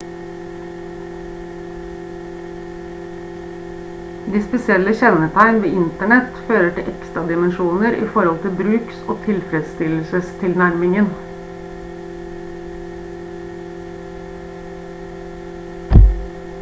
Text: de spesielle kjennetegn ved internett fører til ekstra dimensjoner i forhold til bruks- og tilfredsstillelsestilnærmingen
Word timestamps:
de 4.35 4.39
spesielle 4.47 4.93
kjennetegn 5.01 5.59
ved 5.65 5.75
internett 5.81 6.39
fører 6.47 6.73
til 6.79 6.89
ekstra 6.93 7.23
dimensjoner 7.33 7.99
i 7.99 8.09
forhold 8.17 8.41
til 8.47 8.55
bruks- 8.63 9.03
og 9.13 9.21
tilfredsstillelsestilnærmingen 9.29 11.15